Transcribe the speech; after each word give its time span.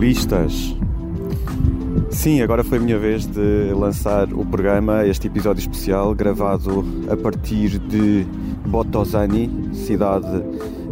Globalistas. 0.00 0.79
Sim, 2.20 2.42
agora 2.42 2.62
foi 2.62 2.76
a 2.76 2.80
minha 2.82 2.98
vez 2.98 3.24
de 3.24 3.72
lançar 3.72 4.30
o 4.34 4.44
programa, 4.44 5.06
este 5.06 5.26
episódio 5.26 5.60
especial, 5.60 6.14
gravado 6.14 6.84
a 7.10 7.16
partir 7.16 7.78
de 7.78 8.26
Botozani, 8.66 9.50
cidade 9.72 10.44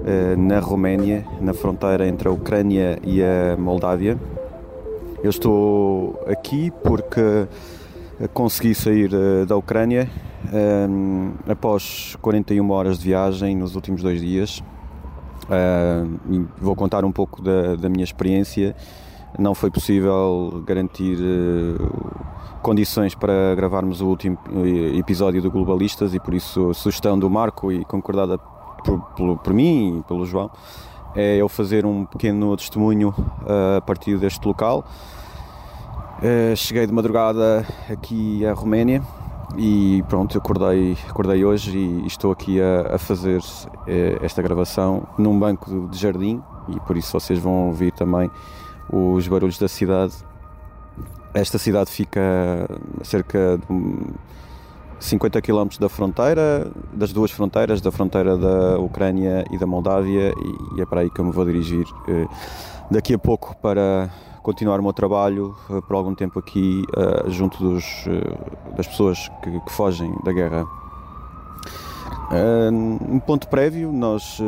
eh, 0.07 0.35
na 0.37 0.59
Roménia, 0.59 1.27
na 1.39 1.53
fronteira 1.53 2.09
entre 2.09 2.29
a 2.29 2.31
Ucrânia 2.31 2.99
e 3.05 3.23
a 3.23 3.59
Moldávia. 3.59 4.19
Eu 5.23 5.29
estou 5.29 6.19
aqui 6.27 6.73
porque 6.83 7.47
consegui 8.33 8.75
sair 8.75 9.11
eh, 9.13 9.45
da 9.45 9.55
Ucrânia 9.55 10.09
eh, 10.51 10.89
após 11.47 12.17
41 12.23 12.71
horas 12.71 12.99
de 12.99 13.05
viagem 13.05 13.55
nos 13.55 13.75
últimos 13.75 14.01
dois 14.01 14.19
dias. 14.19 14.63
Uh, 15.49 16.47
vou 16.59 16.77
contar 16.77 17.05
um 17.07 17.13
pouco 17.13 17.41
da, 17.41 17.75
da, 17.75 17.89
minha 17.89 18.05
experiência. 18.05 18.77
Não 19.37 19.55
foi 19.55 19.71
possível 19.71 20.63
garantir 20.65 21.19
uh, 21.19 22.61
condições 22.63 23.15
para 23.15 23.55
gravarmos 23.55 24.01
o 24.01 24.07
último 24.07 24.39
episódio 24.97 25.43
do 25.43 25.51
Globalistas 25.51 26.15
e 26.15 26.21
por 26.21 26.35
isso 26.35 26.71
a 26.71 26.75
sugestão 26.75 27.19
do 27.19 27.29
Marco 27.29 27.73
e 27.73 27.85
concordada 27.85 28.39
por, 28.39 29.01
por, 29.17 29.39
por 29.39 29.53
mim 29.53 29.99
e 29.99 30.03
pelo 30.05 30.25
João 30.25 30.51
é 31.15 31.37
eu 31.37 31.49
fazer 31.49 31.85
um 31.85 32.05
pequeno 32.05 32.57
testemunho 32.57 33.15
uh, 33.19 33.79
a 33.79 33.81
partir 33.81 34.19
deste 34.19 34.47
local. 34.47 34.85
cheguei 36.57 36.87
de 36.87 36.93
madrugada 36.93 37.67
aqui 37.91 38.45
à 38.47 38.53
Roménia 38.53 39.03
e 39.57 40.05
pronto, 40.09 40.37
acordei, 40.37 40.97
acordei 41.09 41.45
hoje 41.45 41.79
e 41.79 42.07
estou 42.07 42.33
aqui 42.33 42.61
a, 42.61 42.97
a 42.97 42.99
fazer 42.99 43.41
eh, 43.87 44.19
esta 44.21 44.43
gravação 44.43 45.07
num 45.17 45.39
banco 45.39 45.89
de 45.89 45.97
jardim 45.97 46.43
e 46.69 46.79
por 46.81 46.97
isso 46.97 47.19
vocês 47.19 47.39
vão 47.39 47.69
ouvir 47.69 47.93
também 47.93 48.31
os 48.91 49.27
barulhos 49.29 49.59
da 49.59 49.69
cidade. 49.69 50.15
Esta 51.35 51.59
cidade 51.59 51.91
fica 51.91 52.21
a 53.01 53.05
cerca 53.05 53.59
de 53.59 54.15
50 54.99 55.41
km 55.43 55.69
da 55.79 55.89
fronteira, 55.89 56.71
das 56.93 57.13
duas 57.13 57.31
fronteiras, 57.31 57.81
da 57.81 57.93
fronteira 57.93 58.37
da 58.37 58.79
Ucrânia 58.79 59.45
e 59.51 59.59
da 59.59 59.67
Moldávia, 59.67 60.33
e 60.77 60.81
é 60.81 60.87
para 60.87 61.03
aí 61.03 61.11
que 61.11 61.21
eu 61.21 61.25
me 61.25 61.31
vou 61.31 61.45
dirigir 61.45 61.87
eh, 62.09 62.27
daqui 62.91 63.15
a 63.15 63.19
pouco 63.19 63.57
para 63.59 64.11
continuar 64.43 64.81
o 64.81 64.83
meu 64.83 64.93
trabalho 64.93 65.55
uh, 65.69 65.83
por 65.83 65.95
algum 65.95 66.15
tempo 66.15 66.39
aqui 66.39 66.83
uh, 66.97 67.31
junto 67.31 67.59
dos, 67.59 67.85
das 68.77 68.87
pessoas 68.87 69.31
que, 69.43 69.61
que, 69.61 69.73
fogem 69.73 70.13
da 70.25 70.33
guerra. 70.33 70.67
um 72.73 73.21
ponto 73.21 73.47
prévio, 73.49 73.93
nós 73.93 74.41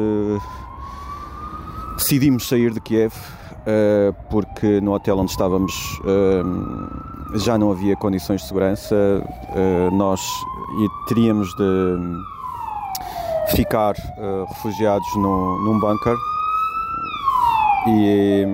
decidimos 1.97 2.48
sair 2.48 2.72
de 2.72 2.80
Kiev 2.80 3.12
porque 4.28 4.80
no 4.80 4.92
hotel 4.92 5.19
onde 5.19 5.30
estávamos 5.30 5.72
já 7.34 7.56
não 7.58 7.70
havia 7.70 7.97
condições 7.97 8.42
de 8.42 8.48
segurança, 8.48 8.94
nós 9.92 10.20
teríamos 11.09 11.48
de 11.54 11.97
ficar 13.54 13.94
refugiados 14.49 15.06
num, 15.16 15.65
num 15.65 15.81
bunker. 15.81 16.16
E, 17.87 18.47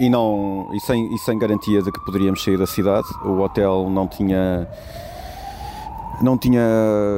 e, 0.00 0.10
não, 0.10 0.68
e, 0.72 0.80
sem, 0.80 1.14
e 1.14 1.18
sem 1.18 1.38
garantia 1.38 1.80
de 1.82 1.92
que 1.92 2.00
poderíamos 2.00 2.42
sair 2.42 2.58
da 2.58 2.66
cidade. 2.66 3.06
O 3.24 3.40
hotel 3.40 3.88
não 3.90 4.08
tinha 4.08 4.68
não 6.20 6.38
tinha 6.38 6.62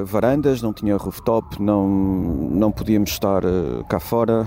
varandas, 0.06 0.62
não 0.62 0.72
tinha 0.72 0.96
rooftop, 0.96 1.60
não, 1.60 1.86
não 1.86 2.72
podíamos 2.72 3.10
estar 3.10 3.42
cá 3.88 4.00
fora 4.00 4.46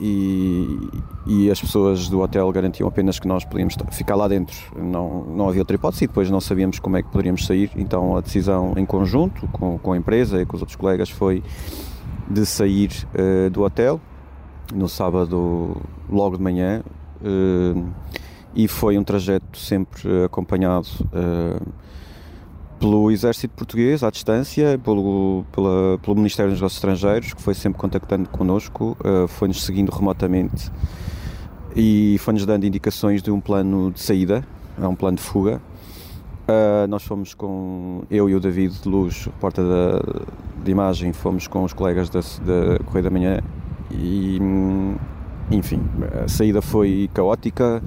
e, 0.00 0.78
e 1.26 1.50
as 1.50 1.60
pessoas 1.60 2.08
do 2.08 2.20
hotel 2.20 2.50
garantiam 2.52 2.88
apenas 2.88 3.18
que 3.18 3.26
nós 3.26 3.44
podíamos 3.44 3.76
ficar 3.90 4.16
lá 4.16 4.28
dentro. 4.28 4.56
Não, 4.76 5.24
não 5.24 5.48
havia 5.48 5.60
outra 5.60 5.76
hipótese 5.76 6.04
e 6.04 6.06
depois 6.06 6.30
não 6.30 6.40
sabíamos 6.40 6.78
como 6.78 6.96
é 6.96 7.02
que 7.02 7.08
poderíamos 7.08 7.46
sair. 7.46 7.70
Então 7.76 8.16
a 8.16 8.20
decisão 8.20 8.74
em 8.76 8.86
conjunto 8.86 9.46
com, 9.48 9.78
com 9.78 9.92
a 9.92 9.96
empresa 9.96 10.40
e 10.40 10.46
com 10.46 10.56
os 10.56 10.62
outros 10.62 10.76
colegas 10.76 11.10
foi 11.10 11.42
de 12.28 12.46
sair 12.46 12.90
uh, 13.14 13.50
do 13.50 13.62
hotel 13.62 14.00
no 14.74 14.88
sábado 14.88 15.76
logo 16.08 16.36
de 16.36 16.42
manhã 16.42 16.82
uh, 17.20 17.84
e 18.54 18.68
foi 18.68 18.96
um 18.98 19.04
trajeto 19.04 19.58
sempre 19.58 20.24
acompanhado 20.24 20.88
uh, 21.06 21.72
pelo 22.82 23.12
Exército 23.12 23.54
Português 23.54 24.02
à 24.02 24.10
distância, 24.10 24.76
pelo, 24.82 25.44
pela, 25.52 25.98
pelo 25.98 26.16
Ministério 26.16 26.50
dos 26.50 26.60
Negócios 26.60 26.78
Estrangeiros, 26.78 27.32
que 27.32 27.40
foi 27.40 27.54
sempre 27.54 27.78
contactando 27.78 28.28
connosco, 28.28 28.96
uh, 28.98 29.28
foi-nos 29.28 29.62
seguindo 29.62 29.88
remotamente 29.90 30.68
e 31.76 32.16
foi-nos 32.18 32.44
dando 32.44 32.66
indicações 32.66 33.22
de 33.22 33.30
um 33.30 33.40
plano 33.40 33.92
de 33.92 34.00
saída, 34.00 34.44
é 34.76 34.84
um 34.84 34.96
plano 34.96 35.16
de 35.16 35.22
fuga. 35.22 35.62
Uh, 36.42 36.88
nós 36.88 37.04
fomos 37.04 37.34
com, 37.34 38.02
eu 38.10 38.28
e 38.28 38.34
o 38.34 38.40
David 38.40 38.82
de 38.82 38.88
Luz, 38.88 39.28
porta 39.38 39.62
da, 39.62 40.24
de 40.64 40.70
imagem, 40.72 41.12
fomos 41.12 41.46
com 41.46 41.62
os 41.62 41.72
colegas 41.72 42.10
da, 42.10 42.18
da 42.18 42.80
Correia 42.80 43.04
da 43.04 43.10
Manhã 43.10 43.40
e 43.92 44.40
enfim, 45.52 45.80
a 46.24 46.26
saída 46.26 46.60
foi 46.60 47.08
caótica. 47.14 47.80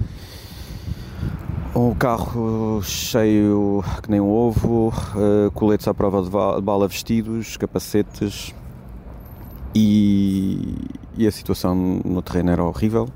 O 1.78 1.94
carro 1.94 2.82
cheio 2.82 3.84
que 4.02 4.10
nem 4.10 4.22
um 4.22 4.30
ovo, 4.30 4.94
uh, 5.14 5.52
coletes 5.52 5.86
à 5.90 5.94
prova 5.94 6.24
de 6.24 6.30
bala 6.30 6.88
vestidos, 6.88 7.58
capacetes 7.58 8.56
e, 9.76 10.74
e 11.18 11.28
a 11.28 11.32
situação 11.34 11.76
no 11.76 12.22
terreno 12.22 12.52
era 12.52 12.64
horrível. 12.64 13.10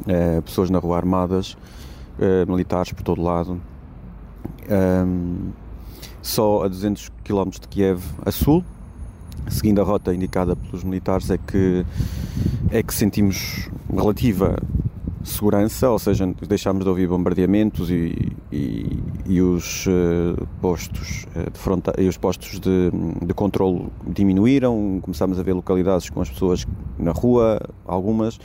Uh, 0.00 0.42
pessoas 0.42 0.70
na 0.70 0.80
rua 0.80 0.96
armadas, 0.96 1.56
uh, 2.18 2.50
militares 2.50 2.92
por 2.92 3.04
todo 3.04 3.22
lado. 3.22 3.62
Um, 4.68 5.52
só 6.20 6.64
a 6.64 6.68
200 6.68 7.10
km 7.22 7.50
de 7.60 7.68
Kiev 7.68 8.02
a 8.26 8.32
sul, 8.32 8.64
seguindo 9.48 9.80
a 9.80 9.84
rota 9.84 10.12
indicada 10.12 10.56
pelos 10.56 10.82
militares, 10.82 11.30
é 11.30 11.38
que, 11.38 11.86
é 12.72 12.82
que 12.82 12.92
sentimos 12.92 13.70
relativa 13.88 14.56
segurança, 15.24 15.90
ou 15.90 15.98
seja, 15.98 16.26
deixámos 16.48 16.84
de 16.84 16.88
ouvir 16.88 17.06
bombardeamentos 17.06 17.90
e, 17.90 18.32
e, 18.50 18.86
e 19.26 19.40
os 19.40 19.86
uh, 19.86 20.46
postos 20.60 21.26
uh, 21.36 21.50
de 21.50 21.58
fronta 21.58 21.92
e 21.98 22.08
os 22.08 22.16
postos 22.16 22.58
de, 22.58 22.90
de 23.24 23.34
controle 23.34 23.86
diminuíram, 24.06 24.98
começámos 25.02 25.38
a 25.38 25.42
ver 25.42 25.52
localidades 25.52 26.10
com 26.10 26.20
as 26.20 26.30
pessoas 26.30 26.66
na 26.98 27.12
rua, 27.12 27.60
algumas 27.86 28.38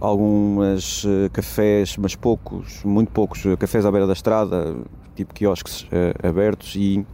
algumas 0.00 1.04
uh, 1.04 1.30
cafés, 1.32 1.96
mas 1.96 2.16
poucos, 2.16 2.82
muito 2.84 3.12
poucos, 3.12 3.42
cafés 3.58 3.86
à 3.86 3.90
beira 3.90 4.06
da 4.06 4.12
estrada, 4.12 4.76
tipo 5.14 5.32
quiosques 5.32 5.86
abertos 6.22 6.74
e 6.74 7.06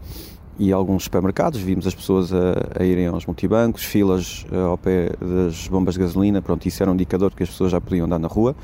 e 0.59 0.73
alguns 0.73 1.05
supermercados, 1.05 1.61
vimos 1.61 1.87
as 1.87 1.95
pessoas 1.95 2.33
a, 2.33 2.81
a 2.81 2.85
irem 2.85 3.07
aos 3.07 3.25
multibancos, 3.25 3.85
filas 3.85 4.45
uh, 4.51 4.71
ao 4.71 4.79
pé 4.79 5.11
das 5.21 5.69
bombas 5.69 5.95
de 5.95 6.01
gasolina, 6.01 6.43
pronto, 6.43 6.67
isso 6.67 6.83
era 6.83 6.91
um 6.91 6.95
indicador 6.95 7.33
que 7.33 7.43
as 7.43 7.49
pessoas 7.49 7.71
já 7.71 7.81
podiam 7.81 8.07
andar 8.07 8.19
na 8.19 8.29
rua. 8.29 8.57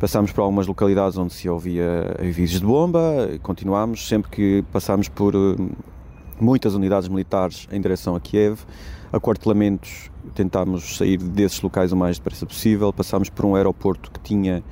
Passámos 0.00 0.32
por 0.32 0.40
algumas 0.40 0.66
localidades 0.66 1.16
onde 1.18 1.34
se 1.34 1.48
ouvia 1.48 2.16
avisos 2.18 2.60
de 2.60 2.66
bomba, 2.66 3.28
continuámos, 3.42 4.08
sempre 4.08 4.30
que 4.30 4.64
passámos 4.72 5.08
por 5.08 5.36
uh, 5.36 5.70
muitas 6.40 6.74
unidades 6.74 7.08
militares 7.08 7.68
em 7.70 7.80
direção 7.80 8.16
a 8.16 8.20
Kiev, 8.20 8.60
aquartelamentos, 9.12 10.10
tentámos 10.34 10.96
sair 10.96 11.18
desses 11.18 11.60
locais 11.60 11.92
o 11.92 11.96
mais 11.96 12.16
depressa 12.16 12.46
possível, 12.46 12.90
passámos 12.92 13.28
por 13.28 13.44
um 13.44 13.54
aeroporto 13.54 14.10
que 14.10 14.20
tinha 14.20 14.62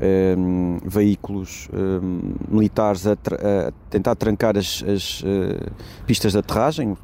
um, 0.00 0.78
veículos 0.84 1.68
um, 1.72 2.34
militares 2.48 3.06
a, 3.06 3.12
a, 3.12 3.72
tentar 3.90 4.14
trancar 4.14 4.56
as, 4.56 4.84
as 4.86 5.22
uh, 5.22 5.70
pistas 6.06 6.32
de 6.32 6.38
aterragem, 6.38 6.96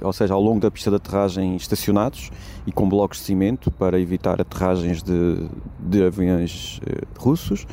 ou 0.00 0.12
seja, 0.12 0.34
ao 0.34 0.42
longo 0.42 0.60
da 0.60 0.70
pista 0.70 0.90
de 0.90 0.96
aterragem 0.96 1.56
estacionados 1.56 2.30
e 2.66 2.72
com 2.72 2.88
blocos 2.88 3.18
de 3.18 3.24
cimento 3.24 3.70
para 3.70 4.00
evitar 4.00 4.40
aterragens 4.40 5.02
de, 5.02 5.48
de 5.78 6.04
aviões 6.04 6.78
uh, 6.78 7.06
russos. 7.18 7.66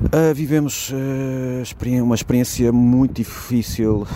Uh, 0.00 0.32
vivemos 0.32 0.92
uma 2.04 2.14
experiência 2.14 2.70
muito 2.72 3.14
difícil 3.14 4.06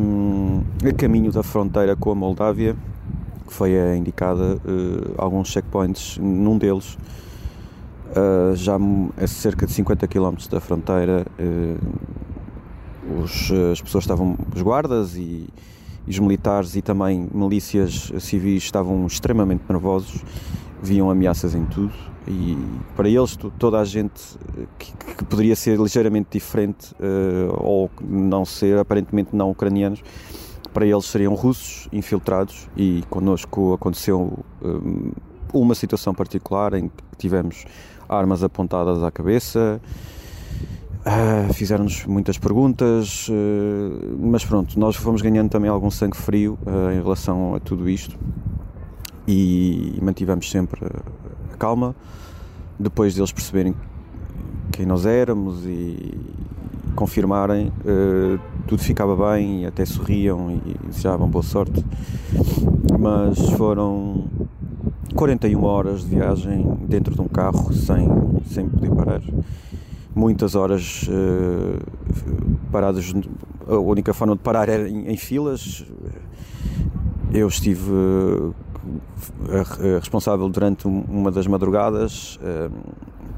um, 0.00 0.62
a 0.84 0.92
caminho 0.92 1.30
da 1.30 1.44
fronteira 1.44 1.94
com 1.94 2.10
a 2.10 2.14
Moldávia, 2.14 2.76
que 3.46 3.52
foi 3.52 3.70
indicada 3.96 4.60
alguns 5.16 5.48
checkpoints, 5.48 6.18
num 6.18 6.58
deles 6.58 6.98
uh, 8.16 8.56
já 8.56 8.76
a 9.16 9.26
cerca 9.26 9.66
de 9.66 9.72
50 9.72 10.06
km 10.08 10.34
da 10.50 10.60
fronteira, 10.60 11.26
uh, 11.38 13.22
os, 13.22 13.52
as 13.72 13.80
pessoas 13.80 14.04
estavam, 14.04 14.36
os 14.54 14.62
guardas 14.62 15.14
e, 15.16 15.48
e, 16.06 16.10
os 16.10 16.18
militares 16.18 16.74
e 16.74 16.82
também 16.82 17.28
milícias 17.32 18.12
civis 18.18 18.64
estavam 18.64 19.06
extremamente 19.06 19.62
nervosos, 19.68 20.24
viam 20.82 21.10
ameaças 21.10 21.54
em 21.54 21.64
tudo 21.66 21.92
e 22.26 22.58
para 22.96 23.08
eles 23.08 23.38
toda 23.58 23.78
a 23.78 23.84
gente 23.84 24.20
que, 24.78 24.92
que 25.14 25.24
poderia 25.24 25.54
ser 25.54 25.78
ligeiramente 25.78 26.30
diferente 26.32 26.92
uh, 26.94 27.54
ou 27.56 27.90
não 28.00 28.44
ser 28.44 28.78
aparentemente 28.78 29.34
não 29.34 29.50
ucranianos 29.50 30.02
para 30.74 30.84
eles 30.84 31.06
seriam 31.06 31.34
russos 31.34 31.88
infiltrados 31.92 32.68
e 32.76 33.02
connosco 33.08 33.72
aconteceu 33.72 34.40
uma 35.60 35.74
situação 35.74 36.14
particular 36.14 36.74
em 36.74 36.88
que 36.88 37.16
tivemos 37.18 37.64
armas 38.08 38.42
apontadas 38.42 39.02
à 39.02 39.10
cabeça 39.10 39.80
uh, 41.04 41.52
fizeram-nos 41.52 42.04
muitas 42.06 42.38
perguntas 42.38 43.28
uh, 43.28 44.16
mas 44.20 44.44
pronto, 44.44 44.78
nós 44.78 44.96
fomos 44.96 45.22
ganhando 45.22 45.50
também 45.50 45.70
algum 45.70 45.90
sangue 45.90 46.16
frio 46.16 46.58
em 46.94 47.02
relação 47.02 47.54
a 47.54 47.60
tudo 47.60 47.88
isto 47.88 48.16
e 49.26 49.98
mantivemos 50.00 50.50
sempre 50.50 50.86
a 51.52 51.56
calma 51.56 51.94
depois 52.78 53.14
deles 53.14 53.32
perceberem 53.32 53.74
quem 54.70 54.84
nós 54.84 55.06
éramos 55.06 55.64
e 55.64 56.14
confirmarem, 56.94 57.68
uh, 57.68 58.40
tudo 58.66 58.82
ficava 58.82 59.32
bem 59.32 59.62
e 59.62 59.66
até 59.66 59.84
sorriam 59.84 60.50
e 60.50 60.76
desejavam 60.88 61.28
boa 61.28 61.42
sorte. 61.42 61.84
Mas 62.98 63.38
foram 63.50 64.24
41 65.16 65.64
horas 65.64 66.02
de 66.02 66.14
viagem 66.14 66.76
dentro 66.82 67.14
de 67.14 67.20
um 67.22 67.26
carro 67.26 67.72
sem, 67.72 68.06
sem 68.44 68.68
poder 68.68 68.94
parar. 68.94 69.22
Muitas 70.14 70.54
horas 70.54 71.08
uh, 71.08 71.80
paradas. 72.70 73.12
A 73.66 73.76
única 73.76 74.12
forma 74.12 74.36
de 74.36 74.42
parar 74.42 74.68
era 74.68 74.88
em, 74.88 75.10
em 75.10 75.16
filas. 75.16 75.84
Eu 77.32 77.48
estive 77.48 77.90
uh, 77.90 78.54
responsável 80.00 80.48
durante 80.48 80.86
uma 80.86 81.30
das 81.30 81.46
madrugadas 81.46 82.36
uh, 82.36 82.70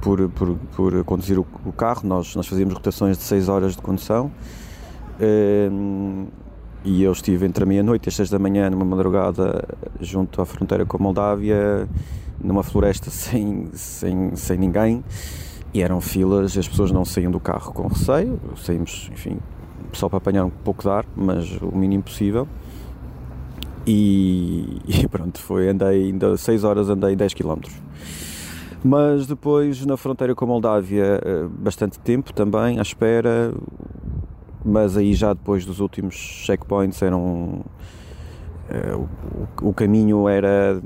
por, 0.01 0.29
por, 0.31 0.57
por, 0.77 1.05
conduzir 1.05 1.39
o, 1.39 1.47
o, 1.65 1.73
carro. 1.73 2.03
Nós, 2.05 2.35
nós 2.35 2.47
fazíamos 2.47 2.75
rotações 2.75 3.17
de 3.17 3.23
6 3.23 3.49
horas 3.49 3.77
de 3.77 3.83
condução 3.83 4.33
uh, 5.21 6.27
e 6.85 7.03
eu 7.03 7.13
estive 7.13 7.47
entre 7.47 7.65
a 7.65 7.67
meia-noite 7.67 8.07
e 8.07 8.09
as 8.09 8.15
6 8.15 8.31
da 8.31 8.39
manhã, 8.39 8.71
numa 8.71 8.85
madrugada, 8.85 9.65
junto 10.01 10.41
à 10.41 10.47
fronteira 10.47 10.87
com 10.87 10.97
a 10.97 11.01
Moldávia, 11.01 11.89
numa 12.41 12.63
floresta 12.63 13.11
sem, 13.11 13.69
sem, 13.73 14.37
sem 14.37 14.59
ninguém. 14.59 15.05
E 15.75 15.83
eram 15.83 16.01
filas, 16.01 16.57
as 16.57 16.67
pessoas 16.67 16.91
não 16.91 17.05
saíam 17.05 17.31
do 17.31 17.39
carro 17.39 17.73
com 17.73 17.89
receio, 17.89 18.41
saímos, 18.57 19.11
enfim, 19.13 19.39
só 19.93 20.09
para 20.09 20.17
apanhar 20.19 20.45
um 20.45 20.51
pouco 20.51 20.83
de 20.83 20.89
ar, 20.89 21.05
mas 21.15 21.51
o 21.61 21.77
mínimo 21.77 22.03
possível. 22.03 22.49
E, 23.87 24.81
e, 24.89 25.07
pronto, 25.09 25.39
foi, 25.39 25.69
andei 25.69 26.07
ainda 26.07 26.37
6 26.37 26.65
horas, 26.65 26.89
andei 26.89 27.15
10 27.15 27.35
km. 27.35 27.61
Mas 28.85 29.27
depois 29.27 29.85
na 29.85 29.97
fronteira 29.97 30.35
com 30.35 30.45
a 30.45 30.49
Moldávia, 30.49 31.21
eh, 31.25 31.47
bastante 31.51 31.99
tempo 31.99 32.33
também 32.33 32.79
à 32.79 32.83
espera, 32.83 33.53
mas 34.69 34.97
aí 34.97 35.15
já 35.15 35.33
depois 35.33 35.65
dos 35.65 35.81
últimos 35.81 36.15
checkpoints 36.15 37.01
eram. 37.03 37.65
Eh, 38.69 38.95
o, 38.95 39.69
o 39.69 39.73
caminho 39.73 40.29
era 40.29 40.81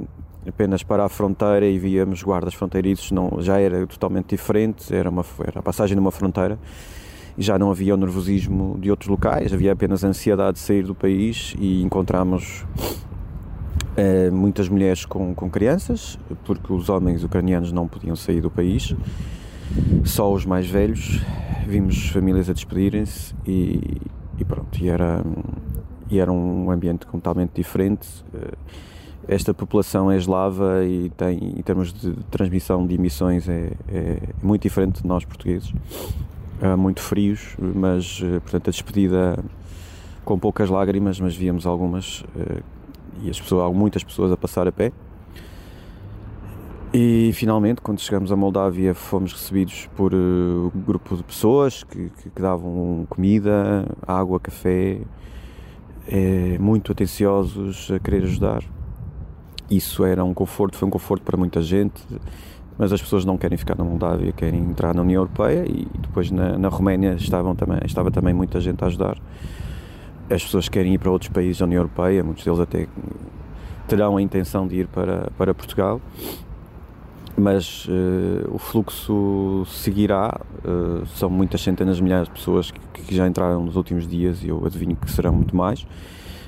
apenas 0.46 0.82
para 0.82 1.04
a 1.04 1.08
fronteira 1.08 1.66
e 1.66 1.78
víamos 1.78 2.22
guardas 2.22 2.54
fronteiriços, 2.54 3.10
não, 3.10 3.38
já 3.40 3.58
era 3.60 3.86
totalmente 3.86 4.30
diferente, 4.30 4.94
era, 4.94 5.08
uma, 5.08 5.24
era 5.46 5.60
a 5.60 5.62
passagem 5.62 5.96
de 5.96 6.00
uma 6.00 6.10
fronteira 6.10 6.58
e 7.36 7.42
já 7.42 7.58
não 7.58 7.70
havia 7.70 7.94
o 7.94 7.96
nervosismo 7.96 8.76
de 8.78 8.90
outros 8.90 9.08
locais, 9.08 9.52
havia 9.52 9.72
apenas 9.72 10.04
a 10.04 10.08
ansiedade 10.08 10.54
de 10.54 10.58
sair 10.58 10.82
do 10.82 10.94
país 10.94 11.54
e 11.58 11.82
encontramos 11.82 12.64
eh, 13.96 14.30
muitas 14.30 14.68
mulheres 14.68 15.04
com, 15.04 15.34
com 15.34 15.48
crianças, 15.48 16.18
porque 16.44 16.72
os 16.72 16.88
homens 16.88 17.24
ucranianos 17.24 17.72
não 17.72 17.86
podiam 17.86 18.16
sair 18.16 18.40
do 18.40 18.50
país, 18.50 18.94
só 20.04 20.32
os 20.32 20.44
mais 20.44 20.68
velhos. 20.68 21.20
Vimos 21.66 22.08
famílias 22.08 22.50
a 22.50 22.52
despedirem-se 22.52 23.34
e, 23.46 24.00
e, 24.38 24.44
pronto, 24.44 24.76
e 24.80 24.88
era, 24.88 25.24
e 26.10 26.18
era 26.18 26.30
um 26.30 26.70
ambiente 26.70 27.06
completamente 27.06 27.52
diferente. 27.54 28.08
Eh, 28.34 28.52
esta 29.28 29.54
população 29.54 30.10
é 30.10 30.16
eslava 30.16 30.84
e 30.84 31.08
tem, 31.10 31.38
em 31.56 31.62
termos 31.62 31.92
de 31.92 32.12
transmissão 32.30 32.84
de 32.86 32.94
emissões, 32.94 33.48
é, 33.48 33.72
é 33.88 34.18
muito 34.42 34.62
diferente 34.62 35.02
de 35.02 35.08
nós 35.08 35.24
portugueses 35.24 35.72
muito 36.76 37.00
frios, 37.00 37.56
mas 37.58 38.20
eh, 38.22 38.38
portanto 38.40 38.68
a 38.68 38.70
despedida 38.70 39.44
com 40.24 40.38
poucas 40.38 40.70
lágrimas, 40.70 41.18
mas 41.18 41.34
víamos 41.34 41.66
algumas 41.66 42.24
eh, 42.36 42.62
e 43.22 43.30
as 43.30 43.40
pessoas, 43.40 43.74
muitas 43.74 44.04
pessoas 44.04 44.30
a 44.32 44.36
passar 44.36 44.66
a 44.68 44.72
pé. 44.72 44.92
E 46.94 47.32
finalmente, 47.32 47.80
quando 47.80 48.00
chegamos 48.00 48.30
a 48.30 48.36
Moldávia, 48.36 48.94
fomos 48.94 49.32
recebidos 49.32 49.88
por 49.96 50.14
um 50.14 50.70
grupo 50.86 51.16
de 51.16 51.22
pessoas 51.22 51.82
que, 51.84 52.10
que, 52.10 52.30
que 52.30 52.42
davam 52.42 53.06
comida, 53.08 53.86
água, 54.06 54.38
café, 54.38 55.00
é, 56.06 56.58
muito 56.58 56.92
atenciosos 56.92 57.90
a 57.90 57.98
querer 57.98 58.24
ajudar. 58.24 58.62
Isso 59.70 60.04
era 60.04 60.22
um 60.22 60.34
conforto, 60.34 60.76
foi 60.76 60.86
um 60.86 60.90
conforto 60.90 61.22
para 61.22 61.36
muita 61.36 61.62
gente 61.62 62.02
mas 62.78 62.92
as 62.92 63.00
pessoas 63.00 63.24
não 63.24 63.36
querem 63.36 63.56
ficar 63.56 63.76
na 63.76 63.84
Moldávia, 63.84 64.32
querem 64.32 64.60
entrar 64.60 64.94
na 64.94 65.02
União 65.02 65.22
Europeia 65.22 65.64
e 65.66 65.86
depois 65.98 66.30
na, 66.30 66.58
na 66.58 66.68
Roménia 66.68 67.14
estavam 67.14 67.54
também, 67.54 67.78
estava 67.84 68.10
também 68.10 68.32
muita 68.34 68.60
gente 68.60 68.82
a 68.82 68.86
ajudar. 68.86 69.18
As 70.30 70.42
pessoas 70.42 70.68
querem 70.68 70.94
ir 70.94 70.98
para 70.98 71.10
outros 71.10 71.30
países 71.30 71.58
da 71.58 71.64
União 71.64 71.80
Europeia, 71.80 72.24
muitos 72.24 72.44
deles 72.44 72.60
até 72.60 72.88
terão 73.86 74.16
a 74.16 74.22
intenção 74.22 74.66
de 74.66 74.80
ir 74.80 74.86
para, 74.86 75.30
para 75.36 75.52
Portugal, 75.52 76.00
mas 77.36 77.86
uh, 77.86 78.54
o 78.54 78.58
fluxo 78.58 79.64
seguirá. 79.66 80.40
Uh, 80.64 81.06
são 81.16 81.30
muitas 81.30 81.60
centenas 81.60 81.96
de 81.96 82.02
milhares 82.02 82.28
de 82.28 82.34
pessoas 82.34 82.70
que, 82.70 83.02
que 83.02 83.14
já 83.14 83.26
entraram 83.26 83.64
nos 83.64 83.76
últimos 83.76 84.06
dias 84.06 84.42
e 84.42 84.48
eu 84.48 84.64
adivinho 84.64 84.96
que 84.96 85.10
serão 85.10 85.32
muito 85.32 85.56
mais. 85.56 85.86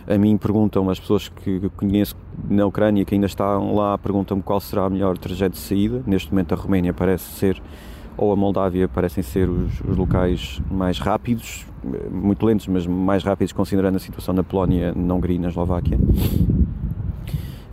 A 0.07 0.19
mim 0.19 0.37
perguntam, 0.37 0.91
as 0.91 1.01
pessoas 1.01 1.29
que 1.29 1.69
conheço 1.71 2.15
na 2.49 2.67
Ucrânia 2.67 3.05
que 3.07 3.15
ainda 3.15 3.27
estão 3.27 3.75
lá, 3.75 3.97
perguntam-me 3.97 4.43
qual 4.43 4.61
será 4.61 4.87
o 4.87 4.91
melhor 4.91 5.17
trajeto 5.17 5.53
de 5.53 5.59
saída. 5.61 6.03
Neste 6.07 6.31
momento 6.31 6.53
a 6.53 6.57
Roménia 6.57 6.93
parece 6.93 7.25
ser, 7.25 7.63
ou 8.15 8.31
a 8.31 8.37
Moldávia 8.37 8.87
parecem 8.87 9.23
ser 9.23 9.49
os, 9.49 9.81
os 9.81 9.97
locais 9.97 10.61
mais 10.71 10.99
rápidos, 10.99 11.67
muito 12.11 12.45
lentos, 12.45 12.67
mas 12.69 12.87
mais 12.87 13.25
rápidos 13.25 13.55
considerando 13.55 13.97
a 13.97 13.99
situação 13.99 14.35
na 14.35 14.45
Polónia, 14.45 14.93
na 14.95 15.15
Hungria 15.15 15.37
e 15.37 15.39
na 15.39 15.49
Eslováquia. 15.49 15.99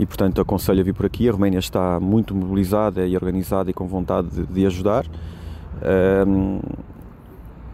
E 0.01 0.05
portanto 0.07 0.41
aconselho 0.41 0.81
a 0.81 0.83
vir 0.83 0.95
por 0.95 1.05
aqui. 1.05 1.29
A 1.29 1.31
Roménia 1.31 1.59
está 1.59 1.99
muito 1.99 2.33
mobilizada 2.33 3.05
e 3.05 3.15
organizada 3.15 3.69
e 3.69 3.73
com 3.73 3.85
vontade 3.85 4.31
de, 4.31 4.47
de 4.47 4.65
ajudar. 4.65 5.05
Um, 6.27 6.59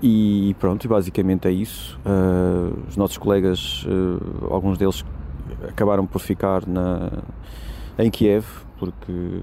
e 0.04 0.54
pronto, 0.60 0.86
basicamente 0.90 1.48
é 1.48 1.52
isso. 1.52 1.98
Uh, 2.06 2.78
os 2.86 2.98
nossos 2.98 3.18
colegas, 3.18 3.86
uh, 3.86 4.54
alguns 4.54 4.78
deles 4.78 5.06
acabaram 5.70 6.06
por 6.06 6.20
ficar 6.20 6.68
na, 6.68 7.10
em 7.98 8.12
Kiev, 8.12 8.46
porque 8.78 9.42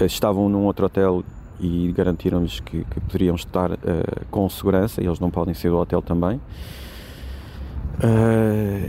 estavam 0.00 0.50
num 0.50 0.66
outro 0.66 0.84
hotel 0.84 1.24
e 1.58 1.90
garantiram-lhes 1.96 2.60
que, 2.60 2.84
que, 2.84 3.00
poderiam 3.00 3.34
estar 3.34 3.72
uh, 3.72 3.76
com 4.30 4.46
segurança, 4.50 5.02
e 5.02 5.06
eles 5.06 5.18
não 5.18 5.30
podem 5.30 5.54
ser 5.54 5.70
do 5.70 5.78
hotel 5.78 6.02
também. 6.02 6.38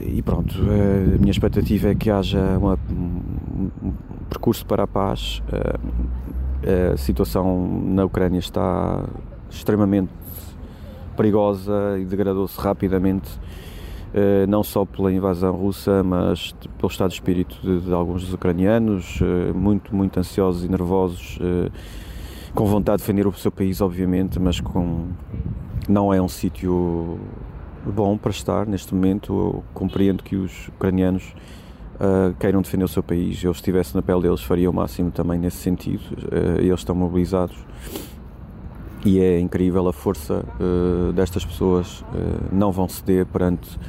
E 0.06 0.22
pronto, 0.22 0.56
a 0.56 1.18
minha 1.18 1.32
expectativa 1.32 1.90
é 1.90 1.96
que 1.96 2.12
haja 2.12 2.58
uma, 2.58 2.78
um, 2.92 3.94
percurso 4.30 4.66
para 4.66 4.84
a 4.84 4.88
paz. 4.88 5.42
a 6.94 6.98
situação 6.98 7.68
na 7.86 8.06
Ucrânia 8.06 8.40
está 8.40 9.04
extremamente 9.50 10.12
perigosa 11.18 11.98
e 12.00 12.06
degradou-se 12.06 12.60
rapidamente, 12.60 13.30
não 14.48 14.64
só 14.64 14.86
pela 14.86 15.12
invasão 15.12 15.56
russa, 15.56 16.04
mas 16.04 16.54
pelo 16.78 16.92
estado 16.92 17.10
de 17.10 17.16
espírito 17.16 17.58
de, 17.64 17.82
de 17.82 17.94
alguns 17.94 18.24
dos 18.24 18.34
ucranianos, 18.34 19.20
muito, 19.56 19.96
muito 19.96 20.20
ansiosos 20.20 20.64
e 20.64 20.70
nervosos, 20.70 21.40
com 22.54 22.66
vontade 22.66 22.98
de 22.98 23.04
defender 23.04 23.28
o 23.28 23.34
seu 23.34 23.52
país, 23.52 23.82
obviamente, 23.82 24.40
mas 24.40 24.60
com 24.60 25.08
não 25.88 26.14
é 26.14 26.22
um 26.22 26.28
sítio 26.28 27.20
bom 27.86 28.18
para 28.18 28.32
estar 28.32 28.66
neste 28.66 28.94
momento. 28.94 29.34
Eu 29.34 29.64
compreendo 29.74 30.24
que 30.24 30.36
os 30.36 30.68
ucranianos 30.70 31.34
uh, 31.96 32.34
queiram 32.40 32.62
defender 32.62 32.86
o 32.86 32.88
seu 32.88 33.04
país. 33.04 33.44
Eu, 33.44 33.54
se 33.54 33.60
estivesse 33.60 33.96
na 33.96 34.02
pele 34.02 34.22
deles, 34.22 34.42
faria 34.42 34.70
o 34.70 34.74
máximo 34.74 35.12
também 35.12 35.38
nesse 35.38 35.58
sentido. 35.58 36.02
Uh, 36.32 36.60
eles 36.60 36.80
estão 36.80 36.96
mobilizados 36.96 37.58
e 39.06 39.20
é 39.20 39.40
incrível 39.40 39.88
a 39.88 39.94
força 39.94 40.46
uh, 40.60 41.14
destas 41.14 41.46
pessoas, 41.46 42.04
não 42.52 42.70
vão 42.70 42.90
ceder 42.90 43.26
perante 43.26 43.80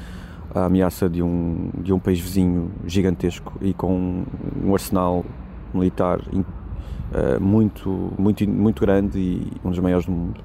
a 0.55 0.67
ameaça 0.67 1.09
de 1.09 1.21
um, 1.21 1.71
de 1.83 1.93
um 1.93 1.99
país 1.99 2.21
vizinho 2.21 2.71
gigantesco 2.87 3.53
e 3.61 3.75
com 3.75 4.25
um 4.65 4.73
arsenal 4.73 5.25
militar 5.75 6.21
muito, 7.41 8.13
muito, 8.17 8.49
muito 8.49 8.81
grande 8.81 9.19
e 9.19 9.53
um 9.65 9.71
dos 9.71 9.81
maiores 9.81 10.07
do 10.07 10.13
mundo. 10.13 10.41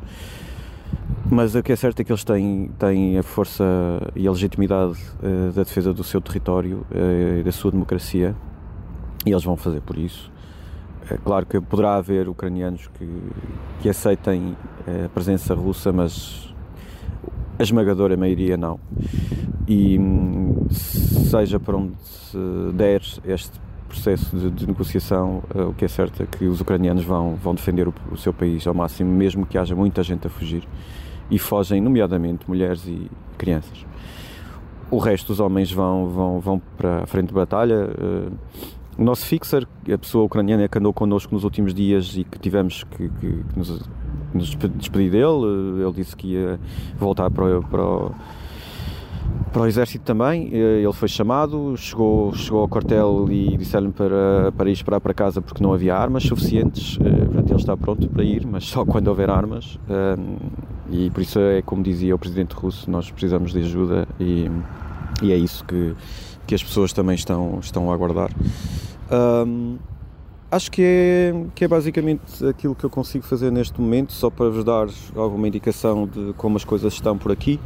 Mas 1.30 1.56
o 1.56 1.64
que 1.64 1.72
é 1.72 1.76
certo 1.76 2.00
é 2.00 2.04
que 2.04 2.12
eles 2.12 2.24
têm, 2.24 2.70
têm 2.78 3.18
a 3.18 3.24
força 3.24 3.64
e 4.16 4.28
a 4.28 4.32
legitimidade 4.32 4.98
uh, 5.24 5.52
da 5.52 5.64
defesa 5.64 5.92
do 5.92 6.04
seu 6.04 6.22
território 6.22 6.86
e 7.40 7.44
da 7.44 7.52
sua 7.52 7.72
democracia 7.72 8.36
e 9.26 9.32
eles 9.32 9.44
vão 9.44 9.58
fazer 9.58 9.82
por 9.82 9.98
isso. 9.98 10.32
É 11.10 11.18
claro 11.18 11.46
que 11.46 11.60
poderá 11.60 11.96
haver 11.96 12.30
ucranianos 12.30 12.88
que, 12.88 13.08
que 13.82 13.90
aceitem 13.90 14.56
a 15.06 15.10
presença 15.10 15.54
russa, 15.54 15.92
mas 15.92 16.54
a 17.60 17.64
esmagadora 17.64 18.18
maioria 18.18 18.58
não. 18.58 18.80
E 19.68 20.00
seja 20.72 21.60
para 21.60 21.78
onde 21.78 21.96
der 22.74 23.02
este 23.24 23.60
processo 23.96 24.36
de, 24.36 24.50
de 24.52 24.68
negociação, 24.68 25.42
eh, 25.54 25.62
o 25.64 25.74
que 25.74 25.86
é 25.86 25.88
certo 25.88 26.22
é 26.22 26.26
que 26.26 26.46
os 26.46 26.60
ucranianos 26.60 27.04
vão, 27.04 27.36
vão 27.36 27.56
defender 27.56 27.88
o, 27.88 27.94
o, 28.12 28.18
seu 28.18 28.34
país 28.34 28.68
ao 28.68 28.74
máximo, 28.74 29.12
mesmo 29.12 29.46
que 29.46 29.58
haja 29.58 29.76
muita 29.76 30.04
gente 30.04 30.28
a 30.28 30.30
fugir. 30.30 30.68
E 31.32 31.40
fogem, 31.40 31.82
nomeadamente, 31.82 32.48
mulheres 32.48 32.86
e 32.86 33.10
crianças. 33.38 33.86
O 34.92 35.00
resto 35.00 35.28
dos 35.28 35.40
homens 35.40 35.72
vão, 35.72 36.10
vão, 36.10 36.40
vão 36.40 36.62
para 36.78 37.04
a 37.04 37.08
frente 37.08 37.30
de 37.30 37.34
batalha. 37.34 37.90
Uh, 37.90 38.32
o 38.98 39.04
nosso 39.04 39.26
fixer, 39.26 39.68
a 39.92 39.98
pessoa 39.98 40.26
ucraniana 40.26 40.68
que 40.68 40.78
andou 40.78 40.94
connosco 40.94 41.34
nos 41.34 41.44
últimos 41.44 41.74
dias 41.74 42.16
e 42.16 42.24
que 42.24 42.38
tivemos 42.38 42.84
que, 42.84 43.10
que, 43.10 43.44
que 43.44 43.58
nos, 43.60 43.90
nos, 44.34 44.56
despedir 44.78 45.12
dele, 45.12 45.82
ele 45.82 45.92
disse 45.94 46.16
que 46.16 46.34
ia 46.34 46.60
voltar 46.98 47.32
para, 47.32 47.62
para, 47.62 48.12
para 49.52 49.62
o 49.62 49.68
exército 49.68 50.04
também. 50.04 50.50
Ele 50.54 50.94
foi 50.94 51.08
chamado, 51.08 51.76
chegou, 51.78 52.34
chegou 52.34 52.62
ao 52.62 52.68
quartel 52.68 53.28
e 53.30 53.58
disseram-lhe 53.58 53.94
para, 53.94 54.52
para 54.52 54.70
ir 54.70 54.74
esperar 54.74 55.00
para 55.00 55.14
casa 55.14 55.42
porque 55.42 55.64
não 55.64 55.74
havia 55.74 55.96
armas 55.96 56.24
suficientes. 56.24 56.98
Eh, 57.02 57.26
portanto, 57.26 57.50
ele 57.50 57.60
está 57.60 57.78
pronto 57.78 58.08
para 58.10 58.24
ir, 58.24 58.46
mas 58.46 58.66
só 58.66 58.86
quando 58.86 59.08
houver 59.08 59.30
armas. 59.30 59.80
E 60.90 61.10
por 61.10 61.22
isso 61.22 61.40
é 61.40 61.62
como 61.62 61.82
dizia 61.82 62.14
o 62.14 62.20
presidente 62.20 62.54
russo: 62.54 62.90
nós 62.90 63.10
precisamos 63.10 63.54
de 63.54 63.60
ajuda 63.60 64.08
e, 64.20 64.50
e 65.22 65.32
é 65.32 65.36
isso 65.38 65.64
que 65.66 65.96
que 66.46 66.54
as 66.54 66.64
pessoas 66.64 66.94
também 66.94 67.16
estão, 67.16 67.60
estão 67.60 67.92
a 67.92 67.94
aguardar. 67.94 68.32
Um, 69.12 69.78
acho 70.52 70.72
que 70.72 70.82
é, 70.82 71.46
que 71.54 71.66
é 71.66 71.68
basicamente 71.68 72.46
aquilo 72.46 72.76
que 72.76 72.84
eu 72.84 72.90
consigo 72.90 73.26
fazer 73.26 73.52
neste 73.52 73.80
momento, 73.80 74.14
só 74.14 74.30
para 74.30 74.50
vos 74.50 74.64
dar 74.64 74.88
alguma 75.16 75.48
indicação 75.48 76.08
de 76.08 76.34
como 76.34 76.58
as 76.58 76.64
coisas 76.64 76.94
estão 76.94 77.18
por 77.18 77.32
aqui. 77.32 77.60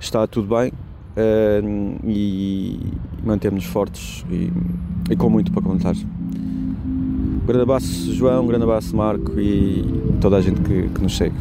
Está 0.00 0.26
tudo 0.26 0.54
bem 0.54 0.72
um, 1.18 1.96
e 2.04 2.78
mantemos-nos 3.24 3.68
fortes 3.70 4.24
e, 4.30 4.52
e, 5.10 5.16
com 5.16 5.28
muito 5.28 5.50
para 5.50 5.62
contar. 5.62 5.94
Um 5.94 7.40
grande 7.46 7.62
abraço, 7.62 8.14
João, 8.14 8.44
um 8.44 8.46
grande 8.46 8.64
abraço, 8.64 8.96
Marco 8.96 9.38
e 9.40 9.84
toda 10.20 10.36
a 10.36 10.40
gente 10.40 10.60
que, 10.60 10.88
que 10.88 11.02
nos 11.02 11.16
segue. 11.16 11.34